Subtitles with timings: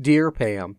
[0.00, 0.76] Dear Pam,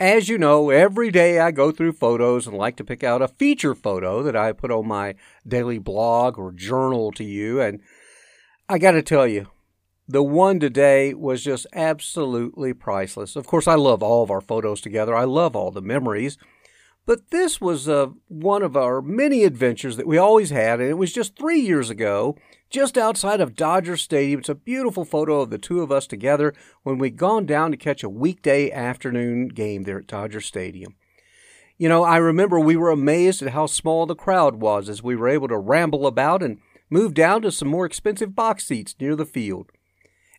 [0.00, 3.28] as you know, every day I go through photos and like to pick out a
[3.28, 5.16] feature photo that I put on my
[5.46, 7.60] daily blog or journal to you.
[7.60, 7.80] And
[8.68, 9.48] I got to tell you,
[10.06, 13.36] the one today was just absolutely priceless.
[13.36, 16.38] Of course, I love all of our photos together, I love all the memories.
[17.06, 20.94] But this was uh, one of our many adventures that we always had, and it
[20.94, 22.36] was just three years ago,
[22.70, 24.40] just outside of Dodger Stadium.
[24.40, 27.76] It's a beautiful photo of the two of us together when we'd gone down to
[27.76, 30.94] catch a weekday afternoon game there at Dodger Stadium.
[31.76, 35.14] You know, I remember we were amazed at how small the crowd was as we
[35.14, 36.58] were able to ramble about and
[36.88, 39.70] move down to some more expensive box seats near the field.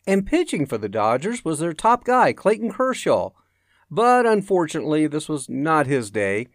[0.08, 3.32] And pitching for the Dodgers was their top guy, Clayton Kershaw.
[3.92, 6.48] But unfortunately, this was not his day.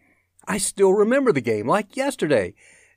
[0.47, 2.53] I still remember the game like yesterday,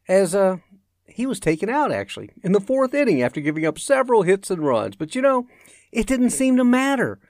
[0.08, 0.58] as uh,
[1.06, 4.64] he was taken out actually in the fourth inning after giving up several hits and
[4.64, 4.96] runs.
[4.96, 5.46] But you know,
[5.92, 7.20] it didn't seem to matter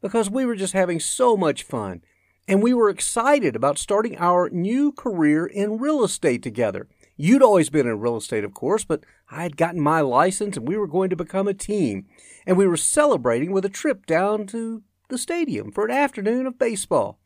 [0.00, 2.02] because we were just having so much fun.
[2.48, 6.88] And we were excited about starting our new career in real estate together.
[7.16, 10.66] You'd always been in real estate, of course, but I had gotten my license and
[10.66, 12.06] we were going to become a team.
[12.44, 16.58] And we were celebrating with a trip down to the stadium for an afternoon of
[16.58, 17.20] baseball.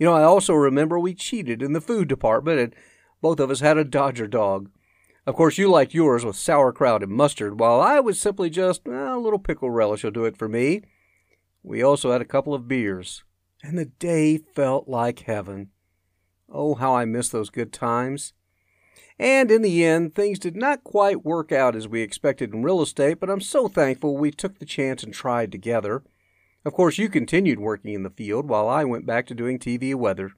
[0.00, 2.74] You know, I also remember we cheated in the food department and
[3.20, 4.70] both of us had a Dodger dog.
[5.26, 9.18] Of course, you liked yours with sauerkraut and mustard, while I was simply just a
[9.18, 10.80] little pickle relish will do it for me.
[11.62, 13.24] We also had a couple of beers,
[13.62, 15.68] and the day felt like heaven.
[16.50, 18.32] Oh, how I miss those good times.
[19.18, 22.80] And in the end, things did not quite work out as we expected in real
[22.80, 26.02] estate, but I'm so thankful we took the chance and tried together.
[26.64, 29.94] Of course, you continued working in the field while I went back to doing TV
[29.94, 30.32] weather.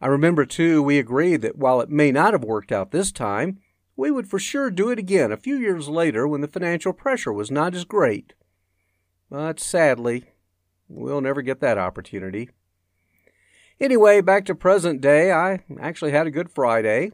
[0.00, 3.58] I remember, too, we agreed that while it may not have worked out this time,
[3.96, 7.32] we would for sure do it again a few years later when the financial pressure
[7.32, 8.34] was not as great.
[9.30, 10.24] But sadly,
[10.88, 12.50] we'll never get that opportunity.
[13.80, 17.12] Anyway, back to present day, I actually had a good Friday.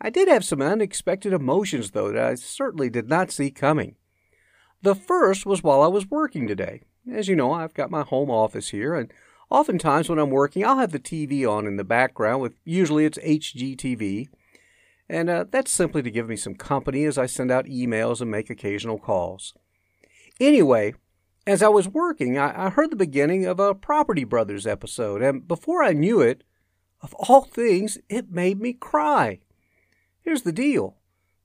[0.00, 3.96] I did have some unexpected emotions, though, that I certainly did not see coming.
[4.82, 6.82] The first was while I was working today.
[7.10, 9.12] As you know, I've got my home office here, and
[9.48, 13.18] oftentimes when I'm working, I'll have the TV on in the background with usually it's
[13.18, 14.28] HGTV.
[15.08, 18.28] And uh, that's simply to give me some company as I send out emails and
[18.28, 19.54] make occasional calls.
[20.40, 20.94] Anyway,
[21.46, 25.46] as I was working, I, I heard the beginning of a Property Brothers episode, and
[25.46, 26.42] before I knew it,
[27.02, 29.38] of all things, it made me cry.
[30.22, 30.96] Here's the deal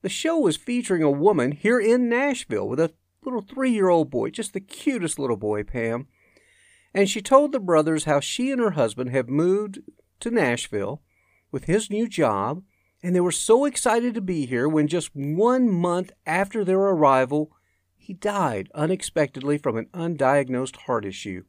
[0.02, 2.92] the show was featuring a woman here in Nashville with a
[3.24, 6.06] little three year old boy, just the cutest little boy, Pam.
[6.94, 9.80] And she told the brothers how she and her husband have moved
[10.20, 11.02] to Nashville
[11.50, 12.62] with his new job,
[13.02, 17.50] and they were so excited to be here when just one month after their arrival,
[17.96, 21.44] he died unexpectedly from an undiagnosed heart issue.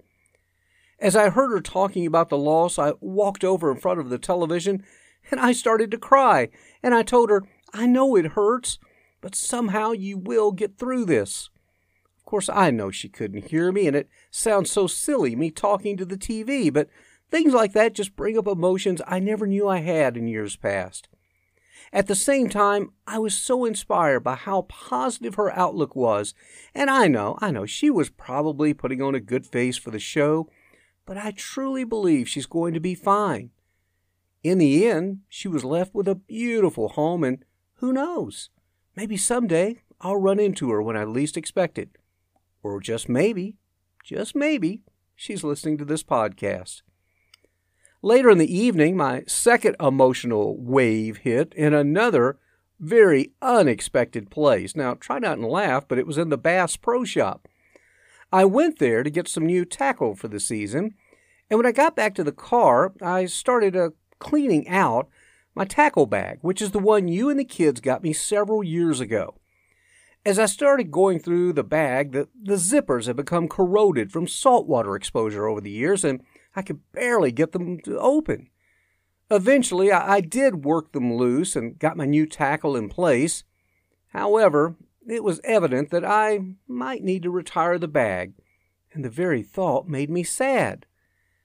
[1.00, 4.18] As I heard her talking about the loss, I walked over in front of the
[4.18, 4.84] television
[5.32, 6.50] and I started to cry.
[6.82, 8.80] And I told her, I know it hurts,
[9.22, 11.50] but somehow you will get through this.
[12.34, 16.04] Course, I know she couldn't hear me, and it sounds so silly, me talking to
[16.04, 16.90] the TV, but
[17.30, 21.10] things like that just bring up emotions I never knew I had in years past.
[21.94, 26.34] At the same time, I was so inspired by how positive her outlook was,
[26.74, 30.00] and I know, I know, she was probably putting on a good face for the
[30.00, 30.50] show,
[31.06, 33.52] but I truly believe she's going to be fine.
[34.42, 37.46] In the end, she was left with a beautiful home, and
[37.76, 38.50] who knows?
[38.96, 41.96] Maybe someday I'll run into her when I least expect it.
[42.64, 43.58] Or just maybe,
[44.04, 44.82] just maybe,
[45.16, 46.82] she's listening to this podcast.
[48.02, 52.40] Later in the evening, my second emotional wave hit in another
[52.80, 54.76] very unexpected place.
[54.76, 57.48] Now, try not to laugh, but it was in the Bass Pro Shop.
[58.32, 60.96] I went there to get some new tackle for the season,
[61.50, 65.08] And when I got back to the car, I started uh, cleaning out
[65.54, 69.00] my tackle bag, which is the one you and the kids got me several years
[69.00, 69.36] ago.
[70.26, 74.96] As I started going through the bag, the, the zippers had become corroded from saltwater
[74.96, 76.22] exposure over the years, and
[76.56, 78.50] I could barely get them to open.
[79.30, 83.44] Eventually, I, I did work them loose and got my new tackle in place.
[84.08, 84.76] However,
[85.06, 88.34] it was evident that I might need to retire the bag,
[88.94, 90.86] and the very thought made me sad.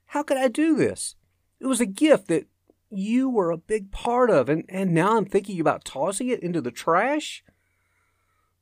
[0.06, 1.16] How could I do this?
[1.58, 2.46] It was a gift that
[2.90, 6.60] you were a big part of, and, and now I'm thinking about tossing it into
[6.60, 7.42] the trash?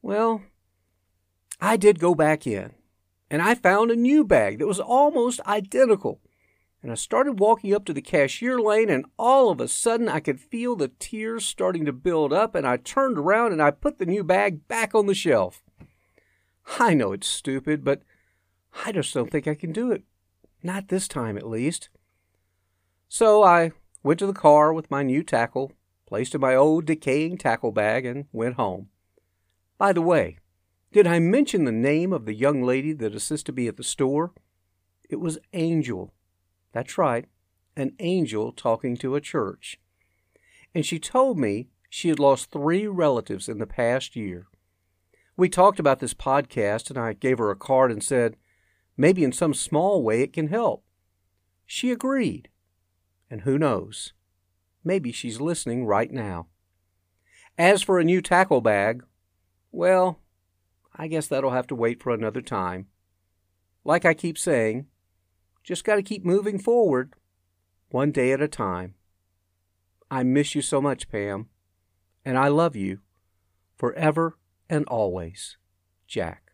[0.03, 0.43] Well,
[1.61, 2.75] I did go back in,
[3.31, 6.21] and I found a new bag that was almost identical.
[6.83, 10.21] And I started walking up to the cashier lane, and all of a sudden I
[10.21, 13.99] could feel the tears starting to build up, and I turned around and I put
[13.99, 15.63] the new bag back on the shelf.
[16.79, 18.03] I know it's stupid, but
[18.85, 20.05] I just don't think I can do it.
[20.63, 21.89] Not this time, at least.
[23.09, 23.73] So I
[24.03, 25.73] went to the car with my new tackle,
[26.07, 28.91] placed in my old decaying tackle bag, and went home.
[29.79, 30.39] By the way,
[30.93, 34.33] did I mention the name of the young lady that assisted me at the store?
[35.11, 36.15] It was Angel.
[36.73, 37.27] That's right,
[37.77, 39.79] an angel talking to a church.
[40.75, 44.47] And she told me she had lost three relatives in the past year.
[45.37, 48.37] We talked about this podcast, and I gave her a card and said,
[48.97, 50.85] maybe in some small way it can help.
[51.67, 52.49] She agreed.
[53.31, 54.13] And who knows?
[54.85, 56.47] Maybe she's listening right now.
[57.59, 59.03] As for a new tackle bag,
[59.77, 60.21] well,
[60.97, 62.87] I guess that'll have to wait for another time.
[63.85, 64.87] Like I keep saying,
[65.63, 67.13] just got to keep moving forward,
[67.91, 68.95] one day at a time.
[70.11, 71.51] I miss you so much, Pam,
[72.25, 73.01] and I love you
[73.77, 74.39] forever
[74.71, 75.59] and always.
[76.07, 76.53] Jack.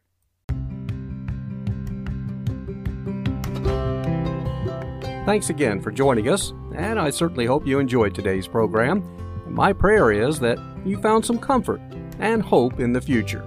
[5.25, 9.05] Thanks again for joining us, and I certainly hope you enjoyed today's program.
[9.47, 11.81] My prayer is that you found some comfort
[12.19, 13.45] and hope in the future.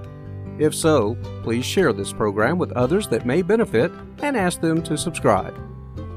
[0.58, 3.92] If so, please share this program with others that may benefit
[4.22, 5.58] and ask them to subscribe.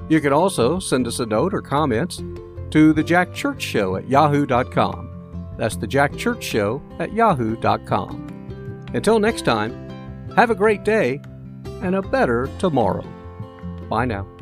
[0.08, 2.22] You can also send us a note or comments
[2.70, 5.54] to the Jack Church Show at yahoo.com.
[5.58, 8.86] That's the Jack Church Show at yahoo.com.
[8.94, 9.72] Until next time,
[10.36, 11.20] have a great day
[11.82, 13.04] and a better tomorrow.
[13.88, 14.37] Bye now.